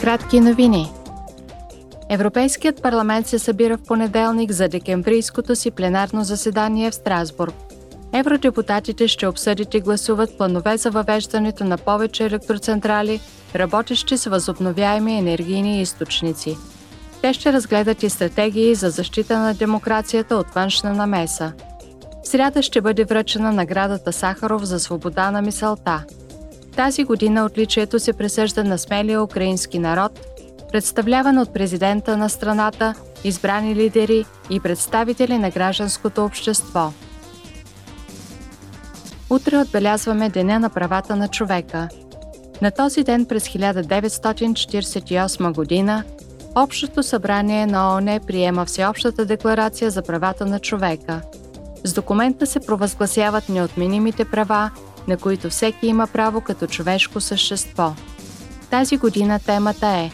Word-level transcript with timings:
Кратки 0.00 0.40
новини. 0.40 0.92
Европейският 2.08 2.82
парламент 2.82 3.26
се 3.26 3.38
събира 3.38 3.76
в 3.76 3.82
понеделник 3.86 4.52
за 4.52 4.68
декемврийското 4.68 5.56
си 5.56 5.70
пленарно 5.70 6.24
заседание 6.24 6.90
в 6.90 6.94
Страсбург. 6.94 7.54
Евродепутатите 8.12 9.08
ще 9.08 9.26
обсъдят 9.26 9.74
и 9.74 9.80
гласуват 9.80 10.38
планове 10.38 10.76
за 10.76 10.90
въвеждането 10.90 11.64
на 11.64 11.78
повече 11.78 12.24
електроцентрали, 12.24 13.20
работещи 13.54 14.18
с 14.18 14.30
възобновяеми 14.30 15.18
енергийни 15.18 15.82
източници. 15.82 16.56
Те 17.22 17.32
ще 17.32 17.52
разгледат 17.52 18.02
и 18.02 18.10
стратегии 18.10 18.74
за 18.74 18.90
защита 18.90 19.38
на 19.38 19.54
демокрацията 19.54 20.36
от 20.36 20.46
външна 20.54 20.92
намеса. 20.92 21.52
В 22.24 22.28
сряда 22.28 22.62
ще 22.62 22.80
бъде 22.80 23.04
връчена 23.04 23.52
наградата 23.52 24.12
Сахаров 24.12 24.64
за 24.64 24.80
свобода 24.80 25.30
на 25.30 25.42
мисълта. 25.42 26.04
Тази 26.76 27.04
година 27.04 27.44
отличието 27.44 27.98
се 27.98 28.12
присъжда 28.12 28.64
на 28.64 28.78
смелия 28.78 29.22
украински 29.22 29.78
народ, 29.78 30.20
представляван 30.72 31.38
от 31.38 31.54
президента 31.54 32.16
на 32.16 32.28
страната, 32.28 32.94
избрани 33.24 33.74
лидери 33.74 34.24
и 34.50 34.60
представители 34.60 35.38
на 35.38 35.50
гражданското 35.50 36.24
общество. 36.24 36.92
Утре 39.30 39.58
отбелязваме 39.58 40.28
Деня 40.28 40.60
на 40.60 40.70
правата 40.70 41.16
на 41.16 41.28
човека. 41.28 41.88
На 42.62 42.70
този 42.70 43.04
ден 43.04 43.26
през 43.26 43.48
1948 43.48 45.54
година 45.54 46.04
Общото 46.54 47.02
събрание 47.02 47.66
на 47.66 47.94
ООН 47.94 48.20
приема 48.26 48.64
Всеобщата 48.64 49.24
декларация 49.24 49.90
за 49.90 50.02
правата 50.02 50.46
на 50.46 50.58
човека. 50.58 51.20
С 51.84 51.92
документа 51.92 52.46
се 52.46 52.60
провъзгласяват 52.60 53.48
неотменимите 53.48 54.24
права, 54.24 54.70
на 55.08 55.16
които 55.16 55.50
всеки 55.50 55.86
има 55.86 56.06
право 56.06 56.40
като 56.40 56.66
човешко 56.66 57.20
същество. 57.20 57.92
Тази 58.70 58.96
година 58.96 59.40
темата 59.46 59.86
е 59.86 60.10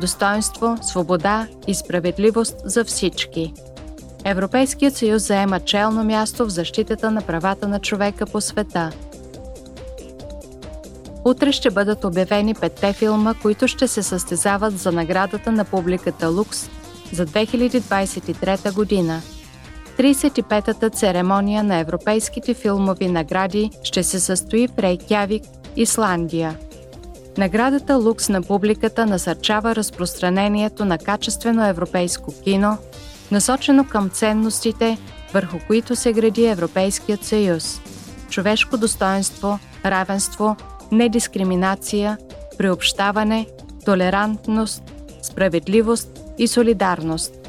Достоинство, 0.00 0.76
свобода 0.82 1.46
и 1.66 1.74
справедливост 1.74 2.56
за 2.64 2.84
всички. 2.84 3.52
Европейският 4.24 4.96
съюз 4.96 5.26
заема 5.26 5.60
челно 5.60 6.04
място 6.04 6.46
в 6.46 6.50
защитата 6.50 7.10
на 7.10 7.22
правата 7.22 7.68
на 7.68 7.80
човека 7.80 8.26
по 8.26 8.40
света. 8.40 8.90
Утре 11.24 11.52
ще 11.52 11.70
бъдат 11.70 12.04
обявени 12.04 12.54
петте 12.54 12.92
филма, 12.92 13.34
които 13.34 13.68
ще 13.68 13.88
се 13.88 14.02
състезават 14.02 14.78
за 14.78 14.92
наградата 14.92 15.52
на 15.52 15.64
публиката 15.64 16.28
Лукс 16.28 16.70
за 17.12 17.26
2023 17.26 18.74
година. 18.74 19.22
35-та 19.98 20.90
церемония 20.90 21.64
на 21.64 21.76
европейските 21.76 22.54
филмови 22.54 23.08
награди 23.08 23.70
ще 23.82 24.02
се 24.02 24.20
състои 24.20 24.68
в 24.68 24.78
Рейкявик, 24.78 25.42
Исландия. 25.76 26.58
Наградата 27.38 27.96
Лукс 27.96 28.28
на 28.28 28.42
публиката 28.42 29.06
насърчава 29.06 29.76
разпространението 29.76 30.84
на 30.84 30.98
качествено 30.98 31.66
европейско 31.66 32.34
кино, 32.44 32.78
насочено 33.30 33.84
към 33.84 34.10
ценностите, 34.10 34.98
върху 35.34 35.58
които 35.66 35.96
се 35.96 36.12
гради 36.12 36.46
Европейският 36.46 37.24
съюз– 37.24 37.80
човешко 38.30 38.76
достоинство, 38.76 39.58
равенство, 39.84 40.56
недискриминация, 40.92 42.18
приобщаване, 42.58 43.46
толерантност, 43.84 44.82
справедливост 45.22 46.20
и 46.38 46.48
солидарност. 46.48 47.47